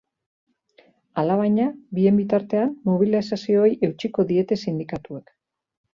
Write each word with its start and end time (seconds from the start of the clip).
Alabaina, 1.23 1.67
bien 1.99 2.17
bitartean 2.21 2.73
mobilizazioei 2.91 3.71
eutsiko 3.89 4.27
diete 4.33 4.59
sindikatuek. 4.67 5.35